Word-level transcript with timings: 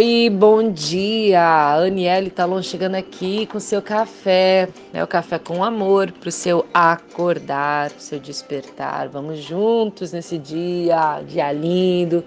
Oi, 0.00 0.30
bom 0.30 0.70
dia! 0.70 1.74
Aniele 1.74 2.30
Talon 2.30 2.62
chegando 2.62 2.94
aqui 2.94 3.46
com 3.46 3.58
seu 3.58 3.82
café, 3.82 4.68
né? 4.92 5.02
O 5.02 5.08
café 5.08 5.40
com 5.40 5.64
amor 5.64 6.12
para 6.12 6.28
o 6.28 6.30
seu 6.30 6.64
acordar, 6.72 7.90
para 7.90 7.98
o 7.98 8.00
seu 8.00 8.20
despertar. 8.20 9.08
Vamos 9.08 9.40
juntos 9.40 10.12
nesse 10.12 10.38
dia, 10.38 11.20
dia 11.26 11.50
lindo, 11.50 12.22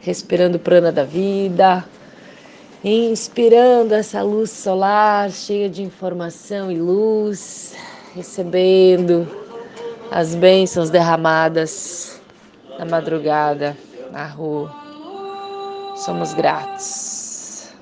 respirando 0.00 0.58
prana 0.58 0.90
da 0.90 1.04
vida, 1.04 1.84
inspirando 2.82 3.94
essa 3.94 4.20
luz 4.20 4.50
solar 4.50 5.30
cheia 5.30 5.70
de 5.70 5.84
informação 5.84 6.68
e 6.72 6.80
luz, 6.80 7.76
recebendo 8.12 9.24
as 10.10 10.34
bênçãos 10.34 10.90
derramadas 10.90 12.20
na 12.76 12.84
madrugada, 12.84 13.76
na 14.10 14.26
rua 14.26 14.87
Somos 15.98 16.32
gratos. 16.32 17.72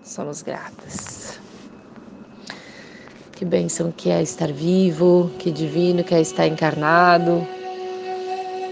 Somos 0.00 0.42
gratas. 0.42 1.40
Que 3.32 3.44
bênção 3.44 3.90
que 3.90 4.10
é 4.10 4.22
estar 4.22 4.52
vivo, 4.52 5.32
que 5.36 5.50
divino 5.50 6.04
que 6.04 6.14
é 6.14 6.20
estar 6.20 6.46
encarnado. 6.46 7.44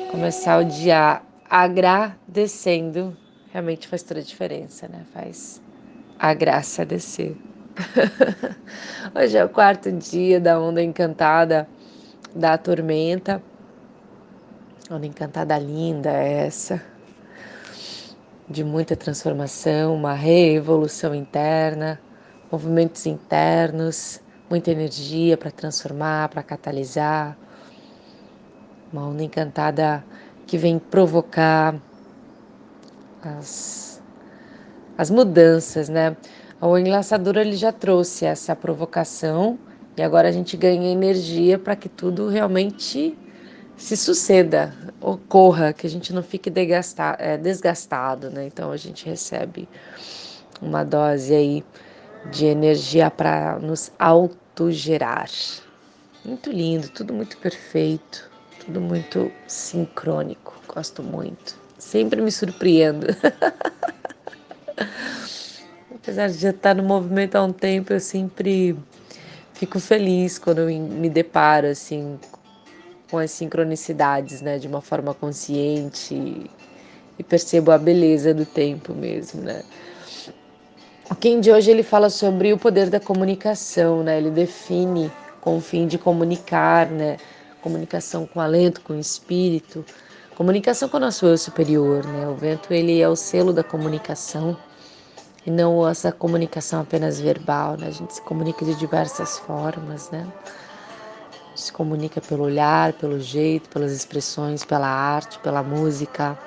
Começar 0.09 0.61
o 0.61 0.64
dia 0.64 1.20
agradecendo 1.51 3.16
realmente 3.52 3.88
faz 3.88 4.05
toda 4.05 4.20
a 4.20 4.23
diferença, 4.23 4.86
né? 4.86 5.05
Faz 5.12 5.61
a 6.16 6.33
graça 6.33 6.86
descer. 6.86 7.36
Hoje 9.16 9.36
é 9.36 9.45
o 9.45 9.48
quarto 9.48 9.91
dia 9.91 10.39
da 10.39 10.61
onda 10.61 10.80
encantada 10.80 11.69
da 12.33 12.56
tormenta. 12.56 13.42
Onda 14.89 15.06
encantada 15.06 15.59
linda 15.59 16.12
é 16.12 16.47
essa 16.47 16.94
de 18.48 18.62
muita 18.62 18.95
transformação, 18.95 19.95
uma 19.95 20.12
revolução 20.12 21.15
interna, 21.15 22.01
movimentos 22.51 23.07
internos, 23.07 24.20
muita 24.48 24.70
energia 24.70 25.36
para 25.36 25.51
transformar, 25.51 26.28
para 26.28 26.42
catalisar. 26.42 27.36
Uma 28.92 29.09
onda 29.09 29.25
encantada 29.25 30.05
que 30.47 30.56
vem 30.56 30.78
provocar 30.78 31.75
as, 33.23 34.03
as 34.97 35.11
mudanças, 35.11 35.89
né? 35.89 36.17
O 36.61 36.79
enlaçador 36.79 37.36
ele 37.36 37.56
já 37.56 37.73
trouxe 37.73 38.25
essa 38.25 38.55
provocação 38.55 39.58
e 39.97 40.03
agora 40.03 40.29
a 40.29 40.33
gente 40.33 40.56
ganha 40.56 40.91
energia 40.92 41.58
para 41.58 41.75
que 41.75 41.89
tudo 41.89 42.29
realmente 42.29 43.19
se 43.77 43.97
suceda, 43.97 44.75
ocorra, 45.00 45.72
que 45.72 45.86
a 45.86 45.91
gente 45.91 46.12
não 46.12 46.22
fique 46.22 46.53
é, 47.19 47.36
desgastado, 47.36 48.30
né? 48.30 48.47
Então 48.47 48.70
a 48.70 48.77
gente 48.77 49.06
recebe 49.06 49.69
uma 50.61 50.84
dose 50.84 51.34
aí 51.34 51.64
de 52.30 52.47
energia 52.47 53.11
para 53.11 53.58
nos 53.58 53.91
autogerar. 53.98 55.28
Muito 56.25 56.50
lindo, 56.50 56.89
tudo 56.89 57.12
muito 57.12 57.36
perfeito, 57.36 58.30
tudo 58.64 58.80
muito 58.80 59.30
sincrônico. 59.47 60.55
Gosto 60.67 61.02
muito. 61.02 61.56
Sempre 61.78 62.22
me 62.22 62.33
surpreendo. 62.33 63.08
Apesar 65.95 66.28
de 66.28 66.39
já 66.39 66.50
estar 66.50 66.75
no 66.75 66.83
movimento 66.83 67.36
há 67.36 67.42
um 67.42 67.52
tempo, 67.52 67.92
eu 67.92 68.00
sempre 68.00 68.77
fico 69.52 69.78
feliz 69.80 70.39
quando 70.39 70.67
me 70.67 71.08
deparo 71.08 71.67
assim 71.67 72.19
com 73.15 73.19
as 73.19 73.31
sincronicidades, 73.31 74.43
né, 74.43 74.59
de 74.59 74.67
uma 74.67 74.81
forma 74.81 75.15
consciente 75.15 76.51
e 77.17 77.23
percebo 77.23 77.70
a 77.70 77.79
beleza 77.79 78.34
do 78.34 78.45
tempo 78.45 78.93
mesmo, 78.93 79.41
né? 79.41 79.62
O 81.09 81.15
Kim 81.15 81.39
de 81.39 81.53
hoje 81.53 81.70
ele 81.70 81.85
fala 81.85 82.11
sobre 82.11 82.53
o 82.53 82.59
poder 82.59 82.91
da 82.91 82.98
comunicação, 82.98 84.03
né? 84.03 84.19
Ele 84.19 84.33
define 84.33 85.12
com 85.41 85.59
o 85.59 85.61
fim 85.61 85.87
de 85.87 85.97
comunicar, 85.97 86.91
né? 86.91 87.19
Comunicação 87.63 88.27
com 88.27 88.41
alento, 88.41 88.80
com 88.80 88.98
espírito, 88.98 89.85
comunicação 90.35 90.89
com 90.89 90.97
o 90.97 91.01
nosso 91.01 91.24
eu 91.24 91.39
superior, 91.39 92.05
né? 92.05 92.27
O 92.27 92.35
vento 92.35 92.74
ele 92.74 93.01
é 93.01 93.08
o 93.08 93.14
selo 93.14 93.53
da 93.53 93.63
comunicação 93.63 94.57
e 95.47 95.53
não 95.53 95.89
essa 95.89 96.11
comunicação 96.11 96.80
apenas 96.80 97.20
verbal, 97.20 97.77
né? 97.77 97.86
A 97.86 97.92
gente 97.92 98.14
se 98.14 98.23
comunica 98.23 98.64
de 98.64 98.74
diversas 98.74 99.39
formas, 99.39 100.11
né? 100.11 100.27
Se 101.55 101.73
comunica 101.73 102.20
pelo 102.20 102.45
olhar, 102.45 102.92
pelo 102.95 103.20
jeito, 103.20 103.69
pelas 103.69 103.92
expressões, 103.92 104.65
pela 104.65 104.89
arte, 104.89 105.39
pela 105.39 105.63
música. 105.63 106.39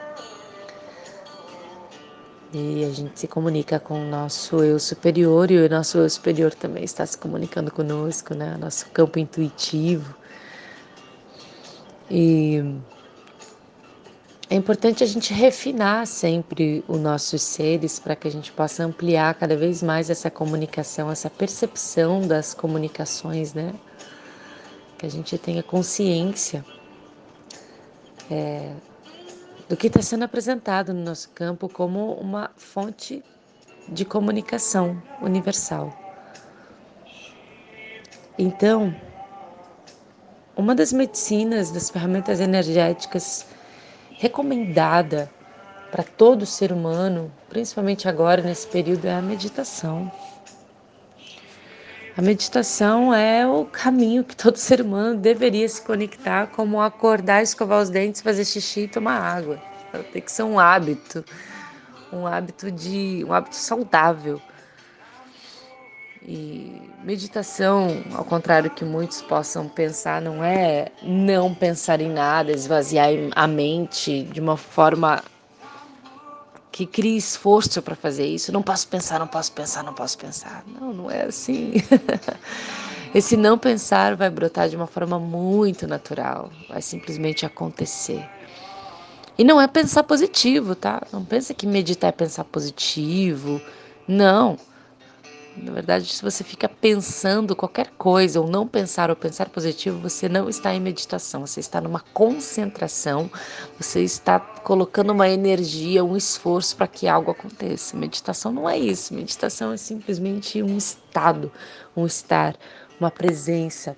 E 2.53 2.85
a 2.85 2.89
gente 2.91 3.19
se 3.19 3.27
comunica 3.27 3.79
com 3.79 4.01
o 4.01 4.09
nosso 4.09 4.63
eu 4.63 4.79
superior 4.79 5.51
e 5.51 5.57
o 5.57 5.69
nosso 5.69 5.97
eu 5.97 6.09
superior 6.09 6.53
também 6.53 6.83
está 6.83 7.05
se 7.05 7.17
comunicando 7.17 7.71
conosco, 7.71 8.33
né? 8.33 8.57
Nosso 8.57 8.89
campo 8.89 9.19
intuitivo. 9.19 10.15
E 12.09 12.63
é 14.49 14.55
importante 14.55 15.03
a 15.03 15.07
gente 15.07 15.33
refinar 15.33 16.07
sempre 16.07 16.83
os 16.87 16.99
nossos 16.99 17.41
seres 17.41 17.99
para 17.99 18.15
que 18.15 18.29
a 18.29 18.31
gente 18.31 18.49
possa 18.53 18.85
ampliar 18.85 19.33
cada 19.35 19.57
vez 19.57 19.83
mais 19.83 20.09
essa 20.09 20.31
comunicação, 20.31 21.11
essa 21.11 21.29
percepção 21.29 22.25
das 22.25 22.53
comunicações, 22.53 23.53
né? 23.53 23.73
Que 24.97 25.05
a 25.05 25.09
gente 25.09 25.37
tenha 25.37 25.61
consciência 25.61 26.65
é, 28.29 28.73
do 29.69 29.75
que 29.75 29.87
está 29.87 30.01
sendo 30.01 30.23
apresentado 30.23 30.93
no 30.93 31.03
nosso 31.03 31.29
campo 31.29 31.69
como 31.69 32.13
uma 32.13 32.51
fonte 32.55 33.23
de 33.87 34.03
comunicação 34.03 35.01
universal. 35.21 35.93
Então, 38.37 38.95
uma 40.55 40.73
das 40.73 40.91
medicinas, 40.91 41.71
das 41.71 41.89
ferramentas 41.89 42.39
energéticas 42.39 43.45
recomendada 44.17 45.29
para 45.91 46.03
todo 46.03 46.45
ser 46.45 46.71
humano, 46.71 47.31
principalmente 47.49 48.07
agora 48.07 48.41
nesse 48.41 48.67
período, 48.67 49.05
é 49.05 49.13
a 49.13 49.21
meditação. 49.21 50.11
A 52.17 52.21
meditação 52.21 53.13
é 53.13 53.45
o 53.45 53.63
caminho 53.63 54.23
que 54.23 54.35
todo 54.35 54.55
ser 54.57 54.81
humano 54.81 55.19
deveria 55.19 55.69
se 55.69 55.79
conectar, 55.79 56.47
como 56.47 56.81
acordar, 56.81 57.43
escovar 57.43 57.79
os 57.79 57.91
dentes, 57.91 58.21
fazer 58.21 58.43
xixi 58.43 58.81
e 58.81 58.87
tomar 58.87 59.19
água. 59.19 59.61
Tem 60.11 60.19
que 60.19 60.31
ser 60.31 60.41
um 60.41 60.59
hábito, 60.59 61.23
um 62.11 62.25
hábito 62.25 62.71
de 62.71 63.23
um 63.23 63.31
hábito 63.31 63.55
saudável. 63.55 64.41
E 66.23 66.81
meditação, 67.03 68.03
ao 68.11 68.25
contrário 68.25 68.71
que 68.71 68.83
muitos 68.83 69.21
possam 69.21 69.69
pensar, 69.69 70.19
não 70.19 70.43
é 70.43 70.87
não 71.03 71.53
pensar 71.53 72.01
em 72.01 72.09
nada, 72.09 72.51
esvaziar 72.51 73.09
a 73.35 73.47
mente 73.47 74.23
de 74.23 74.41
uma 74.41 74.57
forma 74.57 75.23
que 76.77 76.85
crie 76.85 77.17
esforço 77.17 77.81
para 77.81 77.95
fazer 77.95 78.27
isso. 78.27 78.51
Não 78.51 78.61
posso 78.61 78.87
pensar, 78.87 79.17
não 79.17 79.25
posso 79.25 79.51
pensar, 79.51 79.83
não 79.83 79.95
posso 79.95 80.15
pensar. 80.15 80.63
Não, 80.79 80.93
não 80.93 81.09
é 81.09 81.23
assim. 81.23 81.73
Esse 83.15 83.35
não 83.35 83.57
pensar 83.57 84.15
vai 84.15 84.29
brotar 84.29 84.69
de 84.69 84.75
uma 84.75 84.85
forma 84.85 85.17
muito 85.17 85.87
natural, 85.87 86.51
vai 86.69 86.79
simplesmente 86.83 87.47
acontecer. 87.47 88.23
E 89.39 89.43
não 89.43 89.59
é 89.59 89.67
pensar 89.67 90.03
positivo, 90.03 90.75
tá? 90.75 91.01
Não 91.11 91.25
pensa 91.25 91.51
que 91.51 91.65
meditar 91.65 92.09
é 92.09 92.11
pensar 92.11 92.43
positivo. 92.43 93.59
Não. 94.07 94.55
Na 95.59 95.71
verdade, 95.71 96.13
se 96.13 96.21
você 96.21 96.43
fica 96.43 96.69
pensando 96.69 97.55
qualquer 97.55 97.89
coisa, 97.97 98.39
ou 98.39 98.47
não 98.47 98.67
pensar 98.67 99.09
ou 99.09 99.15
pensar 99.15 99.49
positivo, 99.49 99.99
você 99.99 100.29
não 100.29 100.47
está 100.47 100.73
em 100.73 100.79
meditação, 100.79 101.47
você 101.47 101.59
está 101.59 101.81
numa 101.81 101.99
concentração, 101.99 103.29
você 103.79 104.03
está 104.03 104.39
colocando 104.39 105.11
uma 105.11 105.27
energia, 105.27 106.03
um 106.03 106.15
esforço 106.15 106.75
para 106.75 106.87
que 106.87 107.07
algo 107.07 107.31
aconteça. 107.31 107.97
Meditação 107.97 108.51
não 108.51 108.69
é 108.69 108.77
isso, 108.77 109.15
meditação 109.15 109.73
é 109.73 109.77
simplesmente 109.77 110.61
um 110.61 110.77
estado, 110.77 111.51
um 111.95 112.05
estar, 112.05 112.55
uma 112.99 113.09
presença. 113.09 113.97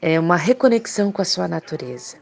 É 0.00 0.18
uma 0.18 0.36
reconexão 0.36 1.12
com 1.12 1.22
a 1.22 1.24
sua 1.24 1.46
natureza. 1.46 2.16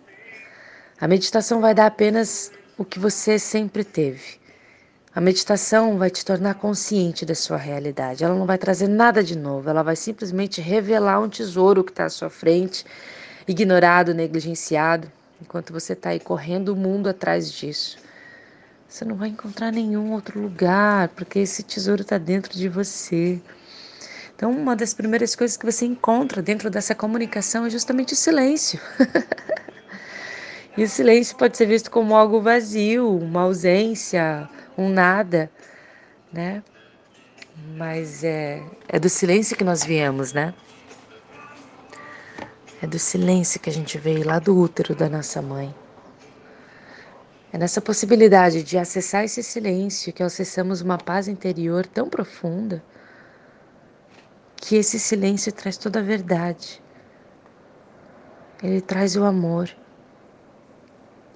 A 1.00 1.08
meditação 1.08 1.62
vai 1.62 1.74
dar 1.74 1.86
apenas 1.86 2.52
o 2.76 2.84
que 2.84 2.98
você 2.98 3.38
sempre 3.38 3.82
teve 3.82 4.39
a 5.12 5.20
meditação 5.20 5.98
vai 5.98 6.08
te 6.08 6.24
tornar 6.24 6.54
consciente 6.54 7.26
da 7.26 7.34
sua 7.34 7.56
realidade. 7.56 8.22
Ela 8.22 8.34
não 8.34 8.46
vai 8.46 8.56
trazer 8.56 8.86
nada 8.86 9.24
de 9.24 9.36
novo, 9.36 9.68
ela 9.68 9.82
vai 9.82 9.96
simplesmente 9.96 10.60
revelar 10.60 11.20
um 11.20 11.28
tesouro 11.28 11.82
que 11.82 11.90
está 11.90 12.04
à 12.04 12.10
sua 12.10 12.30
frente, 12.30 12.84
ignorado, 13.46 14.14
negligenciado, 14.14 15.10
enquanto 15.42 15.72
você 15.72 15.94
está 15.94 16.10
aí 16.10 16.20
correndo 16.20 16.68
o 16.68 16.76
mundo 16.76 17.08
atrás 17.08 17.52
disso. 17.52 17.98
Você 18.88 19.04
não 19.04 19.16
vai 19.16 19.28
encontrar 19.28 19.72
nenhum 19.72 20.12
outro 20.12 20.40
lugar, 20.40 21.08
porque 21.08 21.40
esse 21.40 21.64
tesouro 21.64 22.02
está 22.02 22.16
dentro 22.16 22.52
de 22.56 22.68
você. 22.68 23.40
Então, 24.36 24.52
uma 24.52 24.76
das 24.76 24.94
primeiras 24.94 25.34
coisas 25.34 25.56
que 25.56 25.66
você 25.66 25.86
encontra 25.86 26.40
dentro 26.40 26.70
dessa 26.70 26.94
comunicação 26.94 27.66
é 27.66 27.70
justamente 27.70 28.12
o 28.12 28.16
silêncio. 28.16 28.80
E 30.76 30.84
o 30.84 30.88
silêncio 30.88 31.36
pode 31.36 31.56
ser 31.56 31.66
visto 31.66 31.90
como 31.90 32.14
algo 32.14 32.40
vazio, 32.40 33.18
uma 33.18 33.42
ausência, 33.42 34.48
um 34.80 34.88
nada, 34.88 35.50
né? 36.32 36.62
Mas 37.76 38.24
é, 38.24 38.62
é 38.88 38.98
do 38.98 39.08
silêncio 39.08 39.56
que 39.56 39.64
nós 39.64 39.84
viemos, 39.84 40.32
né? 40.32 40.54
É 42.82 42.86
do 42.86 42.98
silêncio 42.98 43.60
que 43.60 43.68
a 43.68 43.72
gente 43.72 43.98
veio 43.98 44.26
lá 44.26 44.38
do 44.38 44.56
útero 44.58 44.94
da 44.94 45.08
nossa 45.08 45.42
mãe. 45.42 45.74
É 47.52 47.58
nessa 47.58 47.80
possibilidade 47.80 48.62
de 48.62 48.78
acessar 48.78 49.24
esse 49.24 49.42
silêncio 49.42 50.12
que 50.12 50.22
acessamos 50.22 50.80
uma 50.80 50.96
paz 50.96 51.28
interior 51.28 51.84
tão 51.84 52.08
profunda 52.08 52.82
que 54.56 54.76
esse 54.76 54.98
silêncio 54.98 55.52
traz 55.52 55.76
toda 55.76 55.98
a 55.98 56.02
verdade. 56.02 56.82
Ele 58.62 58.80
traz 58.80 59.16
o 59.16 59.24
amor. 59.24 59.68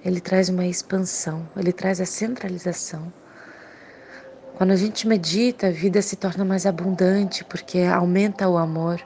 Ele 0.03 0.21
traz 0.21 0.49
uma 0.49 0.65
expansão, 0.65 1.49
ele 1.57 1.73
traz 1.73 1.99
a 1.99 2.05
centralização. 2.05 3.11
Quando 4.55 4.71
a 4.71 4.75
gente 4.77 5.05
medita, 5.05 5.67
a 5.67 5.71
vida 5.71 6.01
se 6.01 6.15
torna 6.15 6.45
mais 6.45 6.65
abundante 6.65 7.43
porque 7.43 7.79
aumenta 7.79 8.47
o 8.47 8.57
amor, 8.57 9.05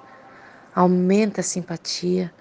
aumenta 0.75 1.41
a 1.41 1.43
simpatia. 1.43 2.31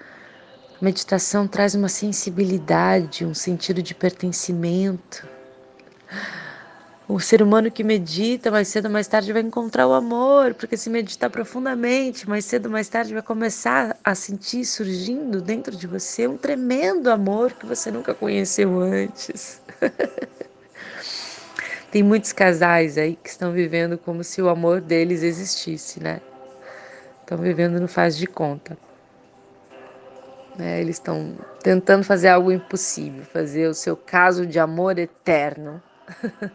A 0.78 0.84
meditação 0.84 1.48
traz 1.48 1.74
uma 1.74 1.88
sensibilidade, 1.88 3.24
um 3.24 3.32
sentido 3.32 3.82
de 3.82 3.94
pertencimento. 3.94 5.26
O 7.08 7.18
ser 7.18 7.40
humano 7.40 7.70
que 7.70 7.82
medita, 7.82 8.50
mais 8.50 8.68
cedo 8.68 8.84
ou 8.84 8.90
mais 8.90 9.08
tarde 9.08 9.32
vai 9.32 9.40
encontrar 9.40 9.86
o 9.86 9.94
amor, 9.94 10.52
porque 10.52 10.76
se 10.76 10.90
meditar 10.90 11.30
profundamente, 11.30 12.28
mais 12.28 12.44
cedo 12.44 12.66
ou 12.66 12.72
mais 12.72 12.90
tarde 12.90 13.14
vai 13.14 13.22
começar 13.22 13.96
a 14.04 14.14
sentir 14.14 14.66
surgindo 14.66 15.40
dentro 15.40 15.74
de 15.74 15.86
você 15.86 16.28
um 16.28 16.36
tremendo 16.36 17.10
amor 17.10 17.54
que 17.54 17.64
você 17.64 17.90
nunca 17.90 18.14
conheceu 18.14 18.78
antes. 18.80 19.62
Tem 21.90 22.02
muitos 22.02 22.32
casais 22.32 22.98
aí 22.98 23.16
que 23.16 23.30
estão 23.30 23.52
vivendo 23.52 23.96
como 23.96 24.22
se 24.22 24.42
o 24.42 24.48
amor 24.48 24.80
deles 24.80 25.22
existisse, 25.22 26.02
né? 26.02 26.20
Estão 27.20 27.38
vivendo 27.38 27.80
no 27.80 27.88
faz 27.88 28.16
de 28.16 28.26
conta. 28.26 28.76
É, 30.58 30.80
eles 30.80 30.96
estão 30.96 31.36
tentando 31.62 32.04
fazer 32.04 32.28
algo 32.28 32.50
impossível, 32.50 33.24
fazer 33.24 33.68
o 33.68 33.74
seu 33.74 33.96
caso 33.96 34.44
de 34.44 34.58
amor 34.58 34.98
eterno. 34.98 35.80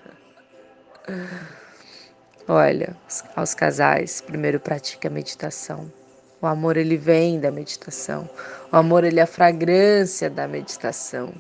Olha, 2.48 2.96
aos 3.36 3.54
casais, 3.54 4.22
primeiro 4.22 4.60
pratique 4.60 5.08
a 5.08 5.10
meditação. 5.10 5.92
O 6.42 6.46
amor 6.46 6.76
ele 6.76 6.98
vem 6.98 7.40
da 7.40 7.50
meditação. 7.50 8.30
O 8.72 8.76
amor 8.76 9.06
ele 9.06 9.20
é 9.20 9.24
a 9.24 9.28
fragrância 9.28 10.30
da 10.30 10.48
meditação. 10.48 11.34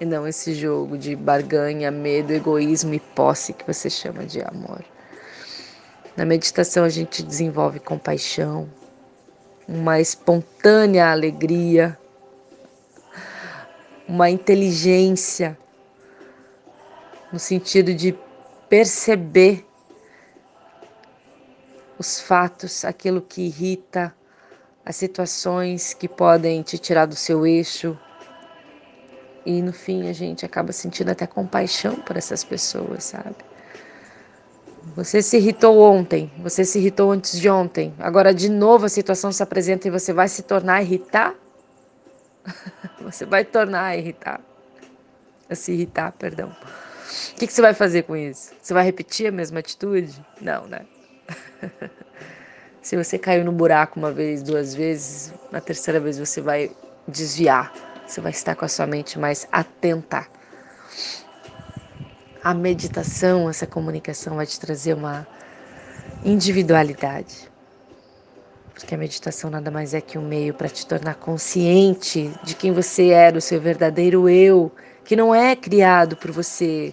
E 0.00 0.06
não 0.06 0.26
esse 0.26 0.54
jogo 0.54 0.96
de 0.96 1.14
barganha, 1.14 1.90
medo, 1.90 2.32
egoísmo 2.32 2.94
e 2.94 3.00
posse 3.00 3.52
que 3.52 3.66
você 3.66 3.90
chama 3.90 4.24
de 4.24 4.40
amor. 4.40 4.82
Na 6.16 6.24
meditação 6.24 6.84
a 6.84 6.88
gente 6.88 7.22
desenvolve 7.22 7.78
compaixão, 7.78 8.66
uma 9.68 10.00
espontânea 10.00 11.10
alegria, 11.10 11.98
uma 14.08 14.30
inteligência 14.30 15.56
no 17.32 17.38
sentido 17.38 17.94
de 17.94 18.18
perceber 18.68 19.64
os 21.98 22.20
fatos, 22.20 22.84
aquilo 22.84 23.20
que 23.20 23.42
irrita, 23.42 24.14
as 24.84 24.96
situações 24.96 25.92
que 25.92 26.08
podem 26.08 26.62
te 26.62 26.78
tirar 26.78 27.06
do 27.06 27.14
seu 27.14 27.46
eixo. 27.46 27.98
E 29.44 29.62
no 29.62 29.72
fim 29.72 30.08
a 30.08 30.12
gente 30.12 30.44
acaba 30.44 30.72
sentindo 30.72 31.10
até 31.10 31.26
compaixão 31.26 31.96
por 31.96 32.16
essas 32.16 32.44
pessoas, 32.44 33.04
sabe? 33.04 33.36
Você 34.96 35.22
se 35.22 35.36
irritou 35.36 35.78
ontem, 35.78 36.30
você 36.38 36.64
se 36.64 36.78
irritou 36.78 37.12
antes 37.12 37.38
de 37.38 37.48
ontem. 37.48 37.94
Agora 37.98 38.34
de 38.34 38.48
novo 38.48 38.86
a 38.86 38.88
situação 38.88 39.30
se 39.30 39.42
apresenta 39.42 39.88
e 39.88 39.90
você 39.90 40.12
vai 40.12 40.28
se 40.28 40.42
tornar 40.42 40.74
a 40.74 40.82
irritar? 40.82 41.34
você 43.00 43.24
vai 43.24 43.44
tornar 43.44 43.84
a 43.84 43.96
irritar. 43.96 44.40
A 45.48 45.54
se 45.54 45.72
irritar, 45.72 46.12
perdão. 46.12 46.54
O 47.32 47.34
que, 47.36 47.46
que 47.46 47.52
você 47.52 47.62
vai 47.62 47.74
fazer 47.74 48.02
com 48.02 48.16
isso? 48.16 48.52
Você 48.60 48.72
vai 48.72 48.84
repetir 48.84 49.26
a 49.26 49.32
mesma 49.32 49.60
atitude? 49.60 50.24
Não, 50.40 50.66
né? 50.66 50.86
Se 52.82 52.96
você 52.96 53.18
caiu 53.18 53.44
no 53.44 53.52
buraco 53.52 53.98
uma 53.98 54.10
vez, 54.10 54.42
duas 54.42 54.74
vezes, 54.74 55.32
na 55.50 55.60
terceira 55.60 56.00
vez 56.00 56.18
você 56.18 56.40
vai 56.40 56.70
desviar. 57.06 57.72
Você 58.10 58.20
vai 58.20 58.32
estar 58.32 58.56
com 58.56 58.64
a 58.64 58.68
sua 58.68 58.88
mente 58.88 59.20
mais 59.20 59.46
atenta. 59.52 60.26
A 62.42 62.52
meditação, 62.52 63.48
essa 63.48 63.68
comunicação 63.68 64.34
vai 64.34 64.46
te 64.46 64.58
trazer 64.58 64.94
uma 64.94 65.24
individualidade. 66.24 67.48
Porque 68.74 68.96
a 68.96 68.98
meditação 68.98 69.48
nada 69.48 69.70
mais 69.70 69.94
é 69.94 70.00
que 70.00 70.18
um 70.18 70.26
meio 70.26 70.52
para 70.52 70.68
te 70.68 70.84
tornar 70.84 71.14
consciente 71.14 72.32
de 72.42 72.56
quem 72.56 72.72
você 72.72 73.10
era, 73.10 73.38
o 73.38 73.40
seu 73.40 73.60
verdadeiro 73.60 74.28
eu, 74.28 74.74
que 75.04 75.14
não 75.14 75.32
é 75.32 75.54
criado 75.54 76.16
por 76.16 76.32
você, 76.32 76.92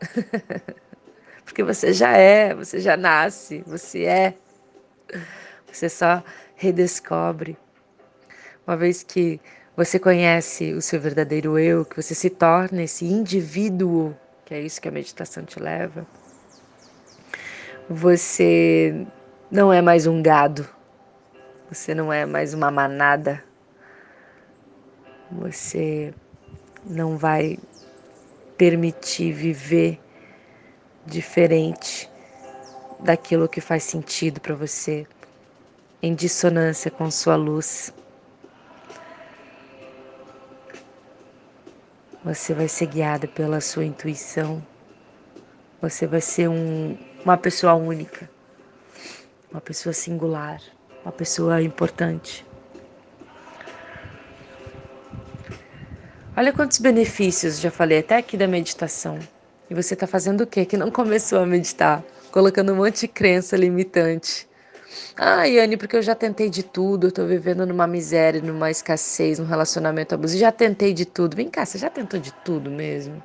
Porque 1.44 1.62
você 1.62 1.92
já 1.92 2.16
é, 2.16 2.52
você 2.56 2.80
já 2.80 2.96
nasce, 2.96 3.62
você 3.64 4.02
é. 4.04 4.34
Você 5.72 5.88
só 5.88 6.24
redescobre. 6.56 7.56
Uma 8.66 8.76
vez 8.76 9.04
que 9.04 9.40
você 9.78 9.96
conhece 9.96 10.72
o 10.72 10.82
seu 10.82 11.00
verdadeiro 11.00 11.56
eu, 11.56 11.84
que 11.84 11.94
você 11.94 12.12
se 12.12 12.28
torna 12.28 12.82
esse 12.82 13.04
indivíduo, 13.04 14.12
que 14.44 14.52
é 14.52 14.60
isso 14.60 14.80
que 14.80 14.88
a 14.88 14.90
meditação 14.90 15.44
te 15.44 15.62
leva, 15.62 16.04
você 17.88 19.06
não 19.48 19.72
é 19.72 19.80
mais 19.80 20.04
um 20.04 20.20
gado, 20.20 20.68
você 21.70 21.94
não 21.94 22.12
é 22.12 22.26
mais 22.26 22.54
uma 22.54 22.72
manada, 22.72 23.40
você 25.30 26.12
não 26.84 27.16
vai 27.16 27.56
permitir 28.56 29.30
viver 29.30 30.00
diferente 31.06 32.10
daquilo 32.98 33.48
que 33.48 33.60
faz 33.60 33.84
sentido 33.84 34.40
para 34.40 34.56
você, 34.56 35.06
em 36.02 36.16
dissonância 36.16 36.90
com 36.90 37.08
sua 37.12 37.36
luz. 37.36 37.94
Você 42.24 42.52
vai 42.52 42.66
ser 42.66 42.86
guiada 42.86 43.28
pela 43.28 43.60
sua 43.60 43.84
intuição. 43.84 44.60
Você 45.80 46.06
vai 46.06 46.20
ser 46.20 46.48
um, 46.48 46.98
uma 47.24 47.36
pessoa 47.36 47.74
única, 47.74 48.28
uma 49.52 49.60
pessoa 49.60 49.92
singular, 49.92 50.60
uma 51.04 51.12
pessoa 51.12 51.62
importante. 51.62 52.44
Olha 56.36 56.52
quantos 56.52 56.78
benefícios, 56.78 57.60
já 57.60 57.70
falei 57.70 58.00
até 58.00 58.16
aqui 58.16 58.36
da 58.36 58.48
meditação. 58.48 59.18
E 59.70 59.74
você 59.74 59.94
está 59.94 60.06
fazendo 60.06 60.40
o 60.40 60.46
quê? 60.46 60.64
Que 60.64 60.76
não 60.76 60.90
começou 60.90 61.38
a 61.38 61.46
meditar? 61.46 62.02
Colocando 62.32 62.72
um 62.72 62.76
monte 62.76 63.02
de 63.02 63.08
crença 63.08 63.56
limitante. 63.56 64.47
Ah, 65.16 65.44
Yane, 65.44 65.76
porque 65.76 65.96
eu 65.96 66.02
já 66.02 66.14
tentei 66.14 66.48
de 66.48 66.62
tudo, 66.62 67.08
eu 67.08 67.12
tô 67.12 67.26
vivendo 67.26 67.66
numa 67.66 67.86
miséria, 67.86 68.40
numa 68.40 68.70
escassez, 68.70 69.38
num 69.38 69.46
relacionamento 69.46 70.14
abusivo. 70.14 70.40
Já 70.40 70.52
tentei 70.52 70.94
de 70.94 71.04
tudo. 71.04 71.36
Vem 71.36 71.48
cá, 71.48 71.64
você 71.66 71.78
já 71.78 71.90
tentou 71.90 72.18
de 72.20 72.32
tudo 72.32 72.70
mesmo? 72.70 73.22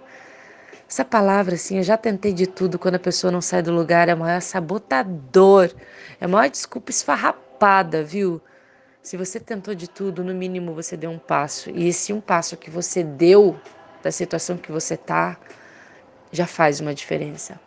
Essa 0.89 1.05
palavra, 1.05 1.55
assim, 1.55 1.77
eu 1.77 1.83
já 1.83 1.97
tentei 1.97 2.33
de 2.33 2.45
tudo, 2.45 2.77
quando 2.77 2.95
a 2.95 2.99
pessoa 2.99 3.31
não 3.31 3.41
sai 3.41 3.61
do 3.61 3.71
lugar, 3.71 4.09
é 4.09 4.13
o 4.13 4.17
maior 4.17 4.41
sabotador, 4.41 5.71
é 6.19 6.25
a 6.25 6.27
maior 6.27 6.49
desculpa 6.49 6.91
esfarrapada, 6.91 8.03
viu? 8.03 8.41
Se 9.01 9.17
você 9.17 9.39
tentou 9.39 9.73
de 9.73 9.89
tudo, 9.89 10.23
no 10.23 10.33
mínimo 10.33 10.73
você 10.73 10.95
deu 10.95 11.09
um 11.09 11.19
passo. 11.19 11.69
E 11.69 11.87
esse 11.87 12.13
um 12.13 12.21
passo 12.21 12.55
que 12.57 12.69
você 12.69 13.03
deu 13.03 13.59
da 14.01 14.11
situação 14.11 14.57
que 14.57 14.71
você 14.71 14.95
tá 14.95 15.37
já 16.31 16.45
faz 16.45 16.79
uma 16.79 16.93
diferença. 16.93 17.59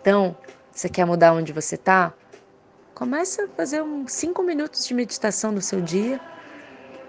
Então, 0.00 0.36
você 0.70 0.88
quer 0.88 1.04
mudar 1.04 1.32
onde 1.32 1.52
você 1.52 1.76
tá? 1.76 2.12
Começa 3.02 3.46
a 3.46 3.48
fazer 3.48 3.82
uns 3.82 4.12
cinco 4.12 4.44
minutos 4.44 4.86
de 4.86 4.94
meditação 4.94 5.50
no 5.50 5.60
seu 5.60 5.80
dia. 5.80 6.20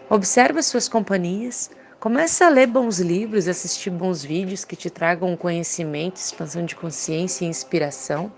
Observe 0.09 0.57
as 0.57 0.65
suas 0.65 0.89
companhias. 0.89 1.69
Começa 1.99 2.47
a 2.47 2.49
ler 2.49 2.65
bons 2.65 2.97
livros, 2.97 3.47
assistir 3.47 3.91
bons 3.91 4.23
vídeos 4.23 4.65
que 4.65 4.75
te 4.75 4.89
tragam 4.89 5.37
conhecimento, 5.37 6.15
expansão 6.15 6.65
de 6.65 6.75
consciência 6.75 7.45
e 7.45 7.47
inspiração. 7.47 8.31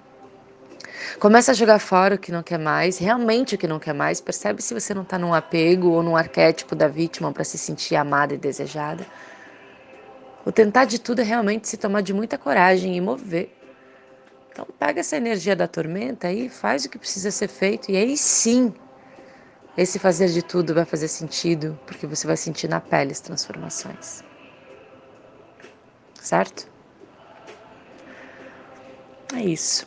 Começa 1.17 1.51
a 1.51 1.53
jogar 1.53 1.79
fora 1.79 2.15
o 2.15 2.17
que 2.17 2.29
não 2.29 2.43
quer 2.43 2.59
mais, 2.59 2.97
realmente 2.97 3.55
o 3.55 3.57
que 3.57 3.69
não 3.69 3.79
quer 3.79 3.93
mais. 3.93 4.19
Percebe 4.19 4.62
se 4.62 4.74
você 4.74 4.93
não 4.93 5.03
está 5.03 5.17
num 5.17 5.33
apego 5.33 5.91
ou 5.91 6.03
num 6.03 6.17
arquétipo 6.17 6.75
da 6.75 6.89
vítima 6.89 7.31
para 7.31 7.45
se 7.45 7.57
sentir 7.57 7.95
amada 7.95 8.33
e 8.33 8.38
desejada. 8.38 9.07
O 10.45 10.51
tentar 10.51 10.83
de 10.83 11.00
tudo 11.00 11.21
é 11.21 11.24
realmente 11.24 11.69
se 11.69 11.77
tomar 11.77 12.01
de 12.01 12.13
muita 12.13 12.38
coragem 12.38 12.97
e 12.97 13.00
mover. 13.00 13.50
Então 14.55 14.65
pega 14.79 15.01
essa 15.01 15.17
energia 15.17 15.53
da 15.53 15.67
tormenta 15.67 16.31
e 16.31 16.47
faz 16.47 16.85
o 16.85 16.89
que 16.89 16.97
precisa 16.97 17.29
ser 17.29 17.50
feito 17.50 17.91
e 17.91 17.97
aí 17.97 18.15
sim 18.15 18.74
esse 19.75 20.00
fazer 20.00 20.29
de 20.29 20.41
tudo 20.41 20.74
vai 20.74 20.85
fazer 20.85 21.09
sentido 21.09 21.77
porque 21.85 22.07
você 22.07 22.25
vai 22.25 22.38
sentir 22.38 22.69
na 22.69 22.79
pele 22.79 23.12
as 23.12 23.19
transformações. 23.19 24.24
Certo? 26.21 26.71
É 29.35 29.41
isso. 29.41 29.85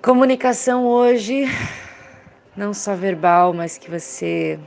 Comunicação 0.00 0.86
hoje, 0.86 1.46
não 2.56 2.72
só 2.72 2.94
verbal, 2.94 3.52
mas 3.52 3.76
que 3.76 3.90
você 3.90 4.60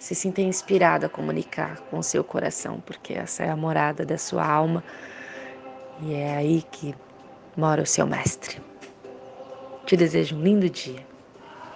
se 0.00 0.16
sinta 0.16 0.40
inspirado 0.40 1.06
a 1.06 1.08
comunicar 1.08 1.78
com 1.82 2.00
o 2.00 2.02
seu 2.02 2.24
coração, 2.24 2.82
porque 2.84 3.14
essa 3.14 3.44
é 3.44 3.48
a 3.48 3.56
morada 3.56 4.04
da 4.04 4.18
sua 4.18 4.44
alma 4.44 4.82
e 6.02 6.14
é 6.14 6.36
aí 6.36 6.62
que 6.70 6.94
mora 7.56 7.82
o 7.82 7.86
seu 7.86 8.06
mestre. 8.06 8.60
Te 9.86 9.96
desejo 9.96 10.36
um 10.36 10.42
lindo 10.42 10.68
dia. 10.68 11.13